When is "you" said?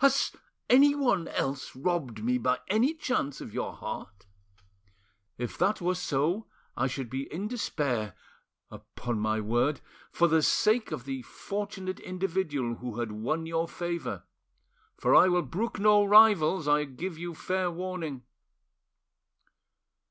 17.16-17.34